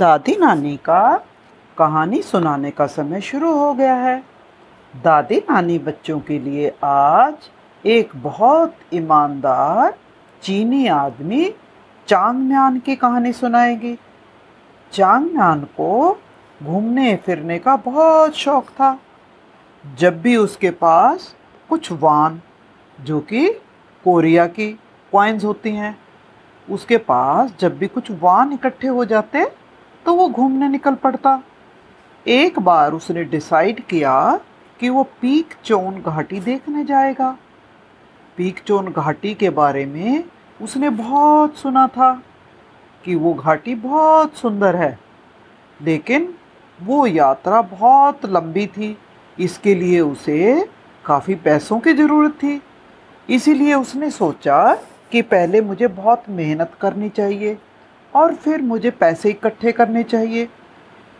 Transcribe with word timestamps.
दादी 0.00 0.36
नानी 0.36 0.76
का 0.76 1.24
कहानी 1.78 2.22
सुनाने 2.22 2.70
का 2.70 2.86
समय 2.86 3.20
शुरू 3.20 3.52
हो 3.52 3.74
गया 3.74 3.94
है। 3.94 4.24
दादी 5.02 5.36
नानी 5.36 5.78
बच्चों 5.78 6.20
के 6.20 6.38
लिए 6.38 6.74
आज 6.84 7.34
एक 7.86 8.10
बहुत 8.16 8.74
ईमानदार, 8.94 9.94
चीनी 10.42 10.86
आदमी 10.86 11.54
चांगम्यान 12.06 12.78
की 12.78 12.96
कहानी 12.96 13.32
सुनाएगी। 13.32 13.98
चांगम्यान 14.92 15.64
को 15.64 16.22
घूमने 16.62 17.16
फिरने 17.16 17.58
का 17.58 17.76
बहुत 17.76 18.34
शौक 18.34 18.68
था। 18.68 19.00
जब 19.98 20.22
भी 20.22 20.36
उसके 20.36 20.70
पास 20.70 21.36
कुछ 21.68 21.92
वान, 21.92 22.42
जो 23.00 23.20
कि 23.20 23.50
कोरिया 24.04 24.46
की 24.46 24.78
कॉइन्स 25.12 25.44
होती 25.44 25.70
हैं, 25.70 25.98
उसके 26.70 26.96
पास 26.96 27.54
जब 27.60 27.78
भी 27.78 27.86
कुछ 27.86 28.10
वान 28.10 28.52
इकट्ठे 28.52 28.88
हो 28.88 29.04
जाते 29.04 29.60
तो 30.06 30.14
वो 30.14 30.28
घूमने 30.28 30.68
निकल 30.68 30.94
पड़ता। 30.94 31.42
एक 32.28 32.58
बार 32.58 32.92
उसने 32.92 33.24
डिसाइड 33.24 33.80
किया 33.80 34.40
कि 34.80 34.88
वो 34.88 35.02
पीक 35.02 35.54
चोन 35.64 36.02
घाटी 36.02 36.40
देखने 36.40 36.84
जाएगा। 36.84 37.38
पीक 38.36 38.60
चोन 38.66 38.92
घाटी 38.92 39.34
के 39.34 39.50
बारे 39.50 39.86
में 39.86 40.24
उसने 40.62 40.90
बहुत 40.90 41.56
सुना 41.56 41.86
था 41.86 42.22
कि 43.04 43.14
वो 43.14 43.34
घाटी 43.34 43.74
बहुत 43.74 44.34
सुंदर 44.34 44.76
है। 44.76 44.98
लेकिन 45.82 46.34
वो 46.82 47.06
यात्रा 47.06 47.62
बहुत 47.62 48.26
लंबी 48.26 48.66
थी। 48.66 48.98
इसके 49.40 49.74
लिए 49.74 50.00
उसे 50.00 50.68
काफ़ी 51.04 51.34
पैसों 51.34 51.80
की 51.80 51.92
ज़रूरत 51.92 52.32
थी। 52.32 52.62
इसीलिए 53.30 53.74
उसने 53.74 54.10
सोचा 54.10 54.74
कि 55.10 55.22
पहले 55.22 55.60
मुझे 55.60 55.86
बहुत 55.86 56.22
मेहनत 56.28 56.72
करनी 56.80 57.08
चाहिए। 57.08 57.58
और 58.14 58.34
फिर 58.34 58.62
मुझे 58.62 58.90
पैसे 58.90 59.30
इकट्ठे 59.30 59.72
करने 59.72 60.02
चाहिए। 60.02 60.48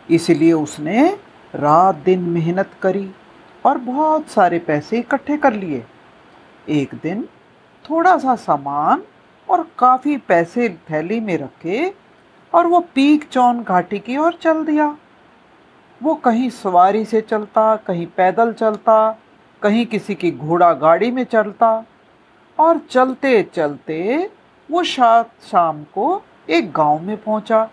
इसलिए 0.09 0.53
उसने 0.53 1.07
रात 1.55 1.95
दिन 1.95 2.19
मेहनत 2.29 2.71
करी 2.81 3.09
और 3.65 3.77
बहुत 3.77 4.29
सारे 4.29 4.59
पैसे 4.59 4.99
इकट्ठे 4.99 5.37
कर 5.37 5.53
लिए। 5.53 5.83
एक 6.69 6.95
दिन 7.03 7.23
थोड़ा 7.85 8.17
सा 8.17 8.35
सामान 8.35 9.03
और 9.47 9.67
काफ़ी 9.79 10.17
पैसे 10.17 10.69
थैली 10.89 11.19
में 11.19 11.37
रखे 11.37 11.93
और 12.53 12.67
वो 12.67 12.79
पीक 12.95 13.27
चौन 13.29 13.63
घाटी 13.63 13.99
की 13.99 14.17
ओर 14.17 14.33
चल 14.33 14.63
दिया। 14.65 14.95
वो 16.01 16.13
कहीं 16.15 16.49
सवारी 16.49 17.03
से 17.05 17.21
चलता, 17.21 17.75
कहीं 17.77 18.05
पैदल 18.07 18.53
चलता, 18.53 19.17
कहीं 19.61 19.85
किसी 19.85 20.15
की 20.15 20.31
घोड़ा 20.31 20.71
गाड़ी 20.73 21.11
में 21.11 21.23
चलता 21.23 21.83
और 22.57 22.77
चलते 22.89 23.41
चलते 23.55 24.29
वो 24.69 24.83
शाम 24.83 25.83
को 25.93 26.21
एक 26.47 26.71
गाँव 26.71 27.01
में 27.01 27.17
पहुँचा। 27.17 27.69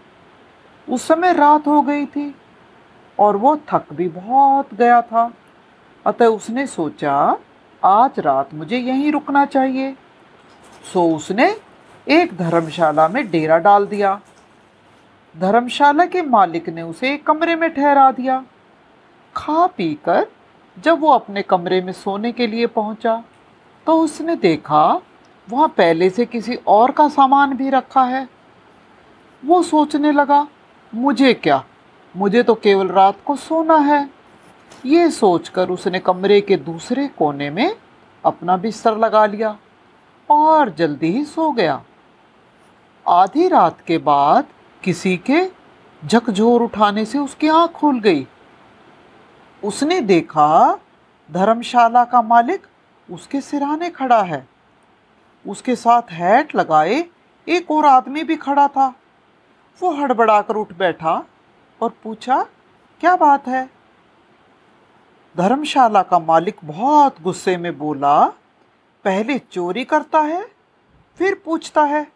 उस 0.88 1.06
समय 1.08 1.32
रात 1.32 1.66
हो 1.66 1.80
गई 1.82 2.04
थी 2.06 2.34
और 3.18 3.36
वो 3.36 3.56
थक 3.68 3.92
भी 3.92 4.08
बहुत 4.08 4.74
गया 4.74 5.00
था। 5.02 5.30
अतः 6.06 6.26
उसने 6.26 6.66
सोचा, 6.66 7.14
आज 7.82 8.18
रात 8.18 8.54
मुझे 8.54 8.78
यहीं 8.78 9.12
रुकना 9.12 9.44
चाहिए। 9.46 9.94
सो 10.92 11.02
उसने 11.16 11.54
एक 12.06 12.36
धर्मशाला 12.36 13.08
में 13.08 13.30
डेरा 13.30 13.58
डाल 13.58 13.86
दिया। 13.86 14.20
धर्मशाला 15.34 16.04
के 16.06 16.22
मालिक 16.22 16.68
ने 16.68 16.82
उसे 16.82 17.12
एक 17.14 17.26
कमरे 17.26 17.56
में 17.56 17.68
ठहरा 17.74 18.10
दिया। 18.12 18.44
खा 19.36 19.66
पी 19.66 19.92
कर 20.04 20.26
जब 20.76 21.00
वो 21.00 21.10
अपने 21.10 21.42
कमरे 21.42 21.80
में 21.80 21.92
सोने 21.92 22.32
के 22.32 22.46
लिए 22.46 22.66
पहुँचा 22.68 23.22
तो 23.86 24.00
उसने 24.00 24.34
देखा, 24.36 25.00
वहाँ 25.48 25.68
पहले 25.68 26.08
से 26.10 26.24
किसी 26.26 26.54
और 26.68 26.90
का 26.90 27.08
सामान 27.08 27.56
भी 27.56 27.70
रखा 27.70 28.02
है। 28.02 28.26
वो 29.42 29.62
सोचने 29.62 30.12
लगा, 30.12 30.46
मुझे 30.94 31.34
क्या? 31.34 31.64
मुझे 32.16 32.42
तो 32.42 32.54
केवल 32.54 32.88
रात 32.88 33.18
को 33.26 33.36
सोना 33.36 33.76
है। 33.76 34.08
ये 34.86 35.10
सोचकर 35.10 35.70
उसने 35.70 35.98
कमरे 35.98 36.40
के 36.40 36.56
दूसरे 36.56 37.06
कोने 37.08 37.50
में 37.50 37.76
अपना 38.24 38.56
बिस्तर 38.56 38.96
लगा 38.98 39.26
लिया 39.26 39.56
और 40.30 40.70
जल्दी 40.70 41.10
ही 41.12 41.24
सो 41.24 41.50
गया। 41.52 41.82
आधी 43.08 43.48
रात 43.48 43.80
के 43.80 43.98
बाद 43.98 44.46
किसी 44.82 45.16
के 45.16 45.46
झकझोर 46.06 46.62
उठाने 46.62 47.04
से 47.04 47.18
उसकी 47.18 47.48
आँख 47.48 47.70
खुल 47.70 48.00
गई। 48.00 48.26
उसने 49.64 50.00
देखा, 50.00 50.78
धर्मशाला 51.28 52.04
का 52.04 52.22
मालिक 52.22 52.66
उसके 53.08 53.40
सिराने 53.40 53.90
खड़ा 53.90 54.22
है। 54.22 54.46
उसके 55.46 55.76
साथ 55.76 56.10
हैट 56.10 56.54
लगाए 56.56 57.04
एक 57.48 57.70
और 57.70 57.86
आदमी 57.86 58.22
भी 58.22 58.36
खड़ा 58.36 58.68
था। 58.68 58.94
वो 59.82 59.90
हड़बड़ाकर 59.90 60.54
उठ 60.54 60.72
बैठा 60.72 61.24
और 61.80 61.92
पूछा, 62.04 62.46
क्या 63.00 63.16
बात 63.16 63.46
है? 63.48 63.70
धर्मशाला 65.36 66.02
का 66.02 66.18
मालिक 66.18 66.56
बहुत 66.64 67.22
गुस्से 67.22 67.56
में 67.56 67.78
बोला, 67.78 68.24
पहले 69.04 69.38
चोरी 69.38 69.84
करता 69.84 70.20
है, 70.20 70.42
फिर 71.18 71.42
पूछता 71.44 71.82
है, 71.82 72.06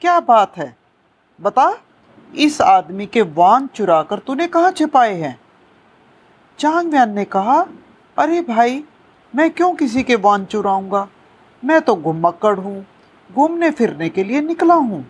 क्या 0.00 0.20
बात 0.20 0.56
है? 0.56 0.76
बता, 1.40 1.78
इस 2.34 2.60
आदमी 2.60 3.06
के 3.06 3.22
वान 3.22 3.66
चुरा 3.66 4.02
कर 4.02 4.18
तूने 4.18 4.46
कहाँ 4.46 4.70
छिपाए 4.72 5.14
हैं? 5.14 5.40
चांगव्यान 6.58 7.10
ने 7.10 7.24
कहा, 7.24 7.66
अरे 8.18 8.40
भाई, 8.40 8.84
मैं 9.34 9.50
क्यों 9.50 9.74
किसी 9.74 10.02
के 10.02 10.14
वान 10.14 10.44
चुराऊँगा? 10.44 11.08
मैं 11.64 11.80
तो 11.80 11.96
घुमक्कड़ 11.96 12.58
हूँ 12.58 12.86
घूमने 13.34 13.70
फिरने 13.70 14.08
के 14.08 14.24
लिए 14.24 14.40
निकला 14.40 14.74
हूँ। 14.74 15.04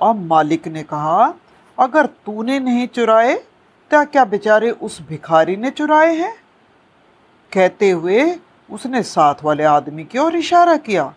अब 0.00 0.24
मालिक 0.26 0.66
ने 0.68 0.82
कहा, 0.82 1.34
अगर 1.78 2.06
तूने 2.06 2.58
नहीं 2.60 2.86
चुराए 2.88 3.34
तो 3.90 4.04
क्या 4.04 4.24
बेचारे 4.24 4.70
उस 4.70 5.00
भिखारी 5.08 5.56
ने 5.56 5.70
चुराए 5.70 6.14
हैं? 6.14 6.34
कहते 7.52 7.90
हुए 7.90 8.34
उसने 8.68 9.02
साथ 9.02 9.34
वाले 9.44 9.64
आदमी 9.64 10.04
की 10.04 10.18
ओर 10.18 10.36
इशारा 10.36 10.76
किया। 10.76 11.12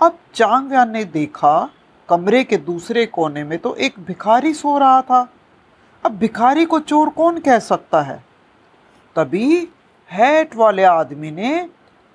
अब 0.00 0.18
चांगव्यान 0.34 0.90
ने 0.90 1.04
देखा, 1.04 1.68
कमरे 2.08 2.42
के 2.44 2.56
दूसरे 2.56 3.04
कोने 3.06 3.44
में 3.44 3.58
तो 3.58 3.74
एक 3.74 3.98
भिखारी 3.98 4.52
सो 4.54 4.76
रहा 4.78 5.00
था। 5.02 5.28
अब 6.04 6.12
भिखारी 6.12 6.64
को 6.64 6.78
चोर 6.80 7.08
कौन 7.08 7.38
कह 7.38 7.58
सकता 7.58 8.00
है? 8.02 8.22
तभी 9.16 9.68
हैट 10.10 10.56
वाले 10.56 10.84
आदमी 10.84 11.30
ने 11.30 11.68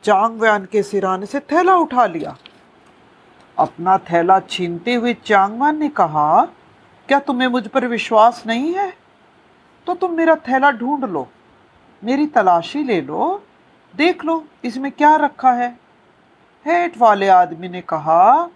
चांगव्यान 0.03 0.65
के 0.65 0.83
सिराने 0.83 1.25
से 1.25 1.39
थैला 1.41 1.75
उठा 1.75 2.05
लिया। 2.05 2.35
अपना 3.57 3.97
थैला 4.11 4.39
छीनते 4.39 4.93
हुए 4.93 5.13
चांगवान 5.25 5.77
ने 5.79 5.89
कहा, 5.91 6.43
क्या 7.09 7.19
तुम्हें 7.19 7.47
मुझ 7.47 7.67
पर 7.67 7.87
विश्वास 7.87 8.43
नहीं 8.47 8.73
है? 8.73 8.91
तो 9.87 9.93
तुम 9.95 10.11
मेरा 10.11 10.35
थैला 10.47 10.71
ढूंढ 10.71 11.05
लो, 11.05 11.27
मेरी 12.01 12.25
तलाशी 12.27 12.83
ले 12.83 12.99
लो, 13.01 13.43
देख 13.93 14.23
लो 14.25 14.43
इसमें 14.65 14.91
क्या 14.91 15.15
रखा 15.15 15.51
है। 15.51 15.69
हेठ 16.65 16.97
वाले 16.97 17.27
आदमी 17.29 17.69
ने 17.69 17.81
कहा, 17.83 18.49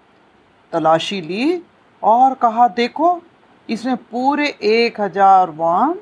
तलाशी 0.72 1.22
ली 1.22 1.62
और 2.02 2.34
कहा, 2.34 2.68
देखो, 2.68 3.22
इसमें 3.70 3.96
पूरे 3.98 4.48
एक 4.64 5.02
हज़ार 5.02 5.50
वान 5.52 5.96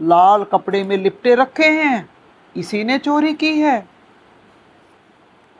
लाल 0.00 0.44
कपड़े 0.44 0.82
में 0.84 0.96
लिपटे 0.96 1.34
रखे 1.34 1.68
हैं, 1.72 2.08
इसी 2.54 2.84
ने 2.84 2.98
चोरी 2.98 3.32
की 3.34 3.58
है। 3.60 3.78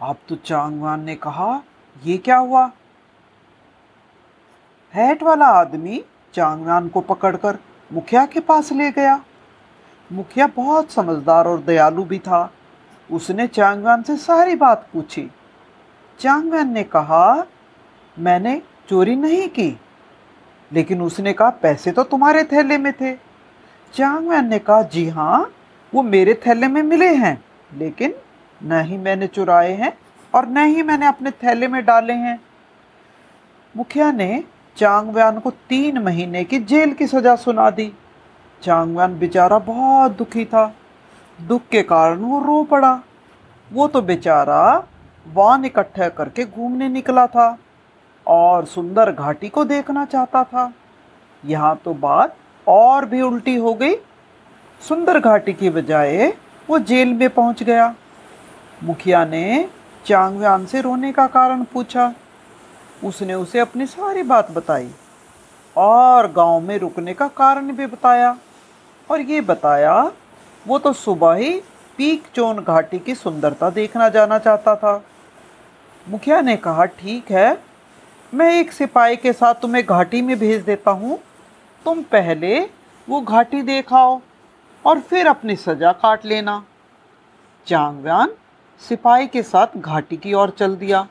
अब 0.00 0.16
तो 0.28 0.36
चांगवान 0.36 1.04
ने 1.04 1.14
कहा, 1.16 1.62
ये 1.96 2.16
क्या 2.18 2.36
हुआ? 2.36 2.70
हैट 4.94 5.22
वाला 5.22 5.46
आदमी 5.46 6.02
चांगवान 6.34 6.88
को 6.88 7.00
पकड़कर 7.00 7.58
मुखिया 7.90 8.24
के 8.26 8.40
पास 8.40 8.72
ले 8.72 8.90
गया। 8.90 9.20
मुखिया 10.10 10.46
बहुत 10.46 10.90
समझदार 10.90 11.46
और 11.46 11.60
दयालु 11.62 12.04
भी 12.04 12.18
था। 12.18 12.50
उसने 13.10 13.46
चांगवान 13.46 14.02
से 14.02 14.16
सारी 14.16 14.54
बात 14.54 14.88
पूछी। 14.92 15.30
चांगवान 16.20 16.72
ने 16.72 16.82
कहा, 16.84 17.46
मैंने 18.16 18.60
चोरी 18.88 19.16
नहीं 19.16 19.48
की, 19.48 19.78
लेकिन 20.70 21.02
उसने 21.02 21.32
कहा, 21.32 21.50
पैसे 21.52 21.92
तो 21.92 22.02
तुम्हारे 22.02 22.44
थैले 22.44 22.78
में 22.78 22.92
थे। 22.92 23.14
चांगवान 23.94 24.48
ने 24.48 24.58
कहा, 24.58 24.82
जी 24.82 25.08
हाँ 25.08 25.52
वो 25.92 26.02
मेरे 26.02 26.34
थैले 26.46 26.68
में 26.68 26.82
मिले 26.82 27.14
हैं, 27.14 27.42
लेकिन 27.74 28.14
न 28.60 28.80
ही 28.80 28.96
मैंने 28.96 29.26
चुराए 29.26 29.72
हैं 29.72 29.92
और 30.34 30.48
न 30.48 30.64
ही 30.66 30.82
मैंने 30.82 31.06
अपने 31.06 31.30
थैले 31.32 31.68
में 31.68 31.84
डाले 31.84 32.12
हैं। 32.12 32.38
मुखिया 33.74 34.10
ने 34.12 34.44
चांगव्यान 34.76 35.38
को 35.38 35.50
तीन 35.68 35.98
महीने 35.98 36.44
की 36.44 36.58
जेल 36.60 36.92
की 36.92 37.06
सज़ा 37.06 37.34
सुना 37.36 37.68
दी। 37.70 37.92
चांगव्यान 38.62 39.18
बेचारा 39.18 39.58
बहुत 39.58 40.16
दुखी 40.16 40.44
था। 40.44 40.72
दुख 41.38 41.62
के 41.70 41.82
कारण 41.82 42.18
वो 42.18 42.38
रो 42.40 42.62
पड़ा। 42.64 43.00
वो 43.70 43.86
तो 43.88 44.02
बेचारा 44.02 44.62
वान 45.26 45.64
इकट्ठा 45.64 46.08
करके 46.08 46.44
घूमने 46.44 46.88
निकला 46.88 47.26
था 47.26 47.56
और 48.26 48.64
सुंदर 48.64 49.10
घाटी 49.12 49.48
को 49.48 49.64
देखना 49.64 50.04
चाहता 50.04 50.44
था। 50.44 50.72
यहाँ 51.42 51.80
तो 51.84 51.94
बात 51.94 52.36
और 52.66 53.04
भी 53.04 53.20
उल्टी 53.20 53.56
हो 53.56 53.74
गई। 53.74 53.94
सुंदर 54.82 55.18
घाटी 55.20 55.52
की 55.52 55.70
बजाय 55.70 56.32
वो 56.68 56.78
जेल 56.80 57.12
में 57.14 57.28
पहुँच 57.30 57.62
गया। 57.62 57.94
मुखिया 58.84 59.24
ने 59.24 59.68
चांगव्यान 60.06 60.66
से 60.66 60.80
रोने 60.80 61.12
का 61.12 61.26
कारण 61.28 61.64
पूछा। 61.64 62.12
उसने 63.04 63.34
उसे 63.34 63.58
अपनी 63.58 63.86
सारी 63.86 64.22
बात 64.22 64.50
बताई 64.50 64.90
और 65.76 66.30
गाँव 66.32 66.60
में 66.60 66.78
रुकने 66.78 67.14
का 67.14 67.28
कारण 67.28 67.72
भी 67.72 67.86
बताया। 67.86 68.36
और 69.10 69.20
ये 69.20 69.40
बताया, 69.40 70.12
वो 70.66 70.78
तो 70.78 70.92
सुबह 70.92 71.34
ही 71.34 71.50
पीक 71.96 72.26
चोन 72.34 72.58
घाटी 72.58 72.98
की 72.98 73.14
सुंदरता 73.14 73.70
देखना 73.70 74.08
जाना 74.08 74.38
चाहता 74.38 74.74
था। 74.76 75.02
मुखिया 76.06 76.40
ने 76.40 76.56
कहा, 76.56 76.84
ठीक 76.84 77.30
है, 77.30 77.58
मैं 78.34 78.54
एक 78.54 78.72
सिपाही 78.72 79.16
के 79.16 79.32
साथ 79.32 79.54
तुम्हें 79.54 79.84
घाटी 79.86 80.22
में 80.22 80.38
भेज 80.38 80.62
देता 80.62 80.90
हूँ। 80.90 81.18
तुम 81.84 82.02
पहले 82.02 82.60
वो 83.08 83.20
घाटी 83.20 83.62
देखाओ 83.62 84.20
और 84.84 85.00
फिर 85.00 85.26
अपनी 85.26 85.56
सजा 85.56 85.92
काट 85.92 86.24
लेना। 86.24 86.62
चांगव्यान 87.66 88.32
सिपाही 88.82 89.26
के 89.26 89.42
साथ 89.42 89.76
घाटी 89.78 90.16
की 90.16 90.32
ओर 90.34 90.50
चल 90.50 90.76
दिया। 90.76 91.06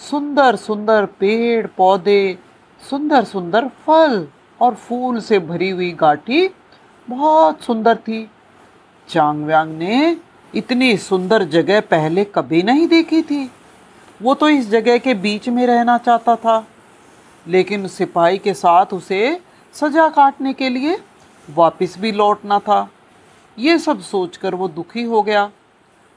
सुंदर 0.00 0.56
सुंदर 0.56 1.04
पेड़ 1.20 1.66
पौधे, 1.66 2.38
सुंदर 2.82 3.24
सुंदर 3.24 3.66
फल 3.86 4.26
और 4.60 4.74
फूल 4.74 5.20
से 5.20 5.38
भरी 5.38 5.68
हुई 5.70 5.90
घाटी 5.92 6.48
बहुत 7.08 7.62
सुंदर 7.62 7.96
थी। 7.98 8.28
चांगव्यांग 9.08 9.74
ने 9.78 10.16
इतनी 10.54 10.96
सुंदर 10.98 11.44
जगह 11.44 11.80
पहले 11.80 12.24
कभी 12.24 12.62
नहीं 12.62 12.86
देखी 12.88 13.22
थी। 13.22 13.50
वो 14.20 14.34
तो 14.34 14.48
इस 14.48 14.68
जगह 14.70 14.98
के 14.98 15.14
बीच 15.14 15.48
में 15.48 15.66
रहना 15.66 15.96
चाहता 15.98 16.36
था, 16.36 16.64
लेकिन 17.46 17.86
सिपाही 17.88 18.38
के 18.38 18.54
साथ 18.54 18.92
उसे 18.92 19.40
सजा 19.74 20.08
काटने 20.08 20.52
के 20.52 20.68
लिए 20.68 20.98
वापस 21.48 21.96
भी 21.98 22.12
लौटना 22.12 22.58
था। 22.58 22.88
ये 23.58 23.78
सब 23.78 24.00
सोचकर 24.02 24.54
वो 24.54 24.68
दुखी 24.70 25.02
हो 25.04 25.22
गया। 25.22 25.50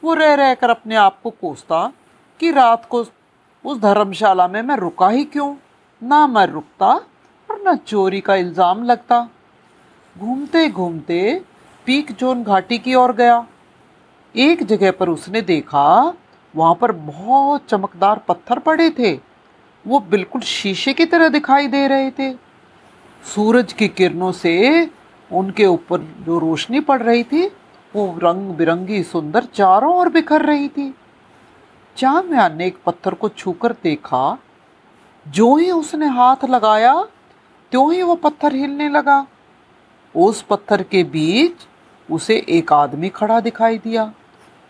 वो 0.03 0.13
रह 0.13 0.33
रह 0.33 0.53
कर 0.53 0.69
अपने 0.69 0.95
आप 0.95 1.19
को 1.23 1.29
कोसता 1.31 1.91
कि 2.39 2.51
रात 2.51 2.85
को 2.85 3.03
उस 3.65 3.79
धर्मशाला 3.79 4.47
में 4.47 4.61
मैं 4.61 4.75
रुका 4.77 5.07
ही 5.09 5.23
क्यों? 5.23 5.55
ना 6.01 6.25
मैं 6.27 6.45
रुकता 6.47 6.87
और 7.49 7.61
न 7.67 7.75
चोरी 7.77 8.19
का 8.21 8.35
इल्ज़ाम 8.35 8.83
लगता। 8.83 9.29
घूमते 10.15 10.67
घूमते 10.69 11.41
पीक 11.85 12.11
जोन 12.11 12.43
घाटी 12.43 12.77
की 12.77 12.93
ओर 12.95 13.11
गया। 13.11 13.45
एक 14.35 14.63
जगह 14.63 14.91
पर 14.91 15.09
उसने 15.09 15.41
देखा, 15.41 16.13
वहाँ 16.53 16.75
पर 16.75 16.91
बहुत 16.91 17.65
चमकदार 17.69 18.21
पत्थर 18.27 18.59
पड़े 18.59 18.89
थे। 18.89 19.13
वो 19.85 19.99
बिल्कुल 19.99 20.41
शीशे 20.41 20.93
की 20.93 21.05
तरह 21.05 21.29
दिखाई 21.29 21.67
दे 21.67 21.87
रहे 21.87 22.11
थे। 22.11 22.31
सूरज 23.25 23.73
की 23.73 23.87
किरणों 23.87 24.31
से 24.31 24.91
उनके 25.31 25.65
ऊपर 25.65 26.01
जो 26.25 26.37
रोशनी 26.39 26.79
पड़ 26.79 27.01
रही 27.03 27.23
थी, 27.23 27.45
वो 27.93 28.19
रंग 28.23 28.49
बिरंगी 28.49 29.03
सुंदर 29.03 29.43
चारों 29.43 29.93
ओर 29.95 30.09
बिखर 30.09 30.41
रही 30.41 30.67
थी। 30.67 30.93
चांदम्यान 31.97 32.55
ने 32.57 32.65
एक 32.67 32.77
पत्थर 32.85 33.13
को 33.13 33.29
छूकर 33.29 33.71
देखा, 33.83 34.37
जो 35.25 35.55
ही 35.55 35.71
उसने 35.71 36.07
हाथ 36.07 36.45
लगाया, 36.45 36.93
त्यों 37.71 37.93
ही 37.93 38.01
वो 38.01 38.15
पत्थर 38.15 38.55
हिलने 38.55 38.89
लगा। 38.89 39.25
उस 40.15 40.41
पत्थर 40.41 40.83
के 40.83 41.03
बीच 41.03 41.67
उसे 42.09 42.45
एक 42.49 42.73
आदमी 42.73 43.09
खड़ा 43.09 43.39
दिखाई 43.39 43.77
दिया, 43.77 44.13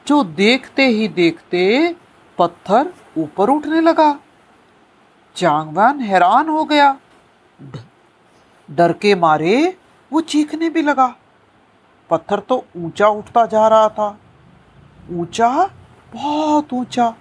जो 0.08 0.24
देखते 0.24 0.88
ही 0.88 1.08
देखते 1.08 1.96
पत्थर 2.38 2.94
ऊपर 3.18 3.50
उठने 3.50 3.82
लगा। 3.82 4.20
चांगवान 5.36 6.00
हैरान 6.00 6.50
हो 6.50 6.64
गया। 6.66 6.98
डर 8.70 8.94
के 8.94 9.16
मारे 9.16 9.78
वो 10.12 10.22
चीखने 10.22 10.70
भी 10.70 10.82
लगा। 10.82 11.16
पत्थर 12.10 12.40
तो 12.40 12.66
ऊँचा 12.78 13.08
उठता 13.08 13.46
जा 13.46 13.68
रहा 13.68 13.90
था। 13.90 14.18
ऊँचा 15.12 15.70
बहुत 16.14 16.74
ऊँचा 16.74 17.14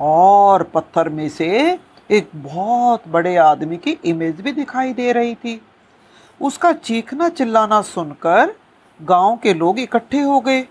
और 0.00 0.62
पत्थर 0.62 1.08
में 1.08 1.28
से 1.28 1.78
एक 2.10 2.30
बहुत 2.34 3.08
बड़े 3.08 3.36
आदमी 3.36 3.76
की 3.76 3.90
इमेज 4.04 4.40
भी 4.40 4.52
दिखाई 4.52 4.92
दे 4.92 5.12
रही 5.12 5.34
थी। 5.34 5.60
उसका 6.40 6.72
चीखना 6.72 7.28
चिल्लाना 7.28 7.82
सुनकर 7.82 8.54
गाँव 9.02 9.36
के 9.36 9.54
लोग 9.54 9.78
इकट्ठे 9.78 10.20
हो 10.20 10.40
गए 10.40 10.66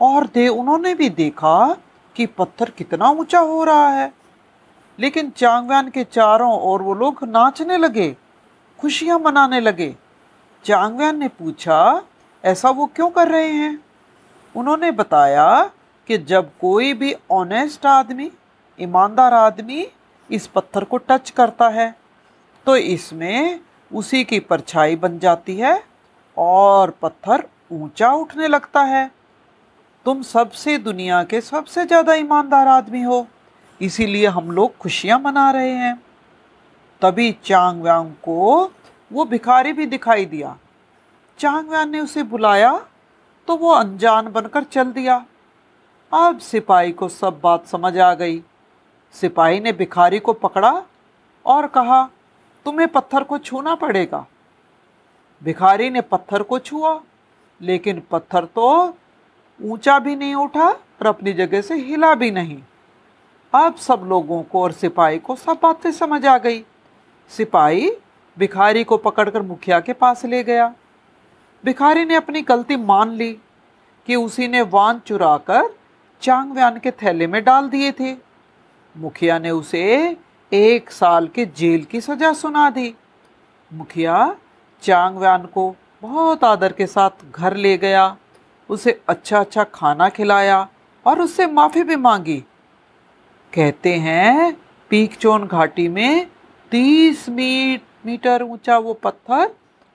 और 0.00 0.26
दे, 0.26 0.48
उन्होंने 0.48 0.94
भी 0.94 1.08
देखा 1.08 1.76
कि 2.16 2.26
पत्थर 2.26 2.70
कितना 2.70 3.08
ऊँचा 3.08 3.38
हो 3.38 3.64
रहा 3.64 3.88
है। 3.88 4.12
लेकिन 4.98 5.30
चांगव्यान 5.30 5.90
के 5.90 6.04
चारों 6.04 6.60
ओर 6.60 6.82
वो 6.82 6.94
लोग 6.94 7.24
नाचने 7.24 7.76
लगे, 7.76 8.16
खुशियाँ 8.78 9.18
मनाने 9.18 9.60
लगे। 9.60 9.94
चांगव्यान 10.64 11.18
ने 11.18 11.28
पूछा, 11.28 12.02
ऐसा 12.44 12.70
वो 12.70 12.86
क्यों 12.86 13.10
कर 13.10 13.28
रहे 13.28 13.48
हैं? 13.48 13.78
उन्होंने 14.56 14.90
बताया 14.90 15.70
कि 16.12 16.18
जब 16.20 16.50
कोई 16.60 16.92
भी 16.94 17.14
ऑनेस्ट 17.30 17.86
आदमी, 17.86 18.30
ईमानदार 18.78 19.34
आदमी 19.34 19.86
इस 20.30 20.46
पत्थर 20.46 20.84
को 20.84 20.96
टच 20.98 21.30
करता 21.30 21.68
है 21.68 21.94
तो 22.66 22.76
इसमें 22.76 23.60
उसी 23.90 24.22
की 24.24 24.40
परछाई 24.40 24.96
बन 24.96 25.18
जाती 25.18 25.56
है 25.56 25.72
और 26.36 26.90
पत्थर 27.02 27.44
ऊँचा 27.72 28.10
उठने 28.14 28.48
लगता 28.48 28.82
है। 28.82 29.10
तुम 30.06 30.22
सबसे 30.24 30.76
दुनिया 30.80 31.22
के 31.24 31.40
सबसे 31.40 31.86
ज़्यादा 31.86 32.14
ईमानदार 32.16 32.68
आदमी 32.68 33.02
हो, 33.02 33.26
इसीलिए 33.80 34.26
हम 34.28 34.50
लोग 34.50 34.76
खुशियाँ 34.78 35.20
मना 35.20 35.50
रहे 35.50 35.72
हैं। 35.72 35.96
तभी 37.02 37.32
चांग 37.44 37.82
व्यांग 37.82 38.12
को 38.22 38.70
वो 39.10 39.24
भिखारी 39.24 39.72
भी 39.72 39.86
दिखाई 39.88 40.24
दिया। 40.26 40.56
चांग 41.38 41.68
व्यांग 41.68 41.90
ने 41.90 42.00
उसे 42.00 42.22
बुलाया 42.24 42.78
तो 43.48 43.56
वो 43.56 43.70
अनजान 43.72 44.32
बनकर 44.32 44.64
चल 44.64 44.92
दिया। 44.92 45.24
अब 46.12 46.38
सिपाही 46.38 46.92
को 46.92 47.08
सब 47.08 47.40
बात 47.42 47.66
समझ 47.66 47.98
आ 47.98 48.14
गई। 48.14 48.42
सिपाही 49.14 49.60
ने 49.60 49.72
भिखारी 49.72 50.18
को 50.18 50.32
पकड़ा 50.32 50.82
और 51.46 51.66
कहा, 51.66 52.04
तुम्हें 52.66 52.88
पत्थर 52.88 53.24
को 53.24 53.38
छूना 53.38 53.74
पड़ेगा। 53.74 54.26
भिखारी 55.42 55.90
ने 55.90 56.00
पत्थर 56.00 56.42
को 56.42 56.58
छुआ, 56.58 57.00
लेकिन 57.60 58.02
पत्थर 58.10 58.44
तो 58.44 58.96
ऊँचा 59.60 59.98
भी 59.98 60.16
नहीं 60.16 60.34
उठा 60.34 60.68
और 60.68 61.06
अपनी 61.06 61.32
जगह 61.32 61.60
से 61.60 61.74
हिला 61.74 62.14
भी 62.14 62.30
नहीं। 62.30 62.62
अब 63.52 63.74
सब 63.74 64.04
लोगों 64.06 64.42
को 64.42 64.62
और 64.62 64.72
सिपाही 64.72 65.18
को 65.18 65.36
सब 65.36 65.58
बातें 65.62 65.90
समझ 65.92 66.26
आ 66.26 66.38
गई। 66.38 66.64
सिपाही 67.30 67.90
भिखारी 68.38 68.84
को 68.84 68.96
पकड़कर 68.96 69.42
मुखिया 69.42 69.80
के 69.80 69.92
पास 69.92 70.24
ले 70.24 70.42
गया। 70.44 70.74
भिखारी 71.64 72.04
ने 72.04 72.14
अपनी 72.14 72.42
गलती 72.42 72.76
मान 72.76 73.10
ली 73.10 73.32
कि 74.06 74.16
उसी 74.16 74.48
ने 74.48 74.62
वान 74.62 74.98
चुराकर 74.98 75.74
चांग 76.22 76.52
व्यान 76.52 76.78
के 76.78 76.90
थैले 76.90 77.26
में 77.26 77.42
डाल 77.44 77.68
दिए 77.68 77.92
थे। 77.92 78.14
मुखिया 78.96 79.38
ने 79.38 79.50
उसे 79.50 79.84
एक 80.52 80.90
साल 80.90 81.26
के 81.28 81.44
जेल 81.56 81.84
की 81.84 82.00
सजा 82.00 82.32
सुना 82.32 82.68
दी। 82.70 82.94
मुखिया 83.70 84.34
चांग 84.82 85.16
व्यान 85.18 85.46
को 85.46 85.74
बहुत 86.02 86.44
आदर 86.44 86.72
के 86.72 86.86
साथ 86.86 87.24
घर 87.32 87.56
ले 87.56 87.76
गया। 87.78 88.16
उसे 88.68 89.00
अच्छा 89.08 89.40
अच्छा 89.40 89.64
खाना 89.64 90.08
खिलाया 90.08 90.66
और 91.06 91.20
उससे 91.20 91.46
माफ़ी 91.46 91.82
भी 91.82 91.96
मांगी। 91.96 92.38
कहते 93.52 93.94
हैं, 93.94 94.52
पीकचोन 94.90 95.46
घाटी 95.46 95.88
में 95.88 96.26
तीस 96.72 97.28
मीट 97.28 97.82
मीटर 98.06 98.42
ऊँचा 98.42 98.78
वो 98.78 98.94
पत्थर 98.94 99.50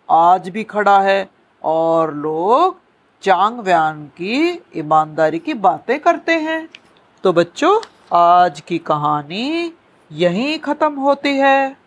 आज 0.09 0.49
भी 0.49 0.63
खड़ा 0.63 0.99
है 1.01 1.29
और 1.61 2.13
लोग 2.13 2.79
चांग 3.21 3.59
व्यान 3.59 4.03
की 4.05 4.63
ईमानदारी 4.75 5.39
की 5.39 5.53
बातें 5.53 5.99
करते 5.99 6.31
हैं। 6.31 6.67
तो 7.23 7.33
बच्चों, 7.33 7.79
आज 8.13 8.61
की 8.61 8.77
कहानी 8.77 9.73
यहीं 10.11 10.59
ख़त्म 10.59 10.93
होती 10.93 11.29
है। 11.29 11.77